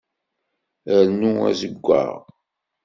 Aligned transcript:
Rnu 1.07 1.31
azeggaɣ. 1.49 2.13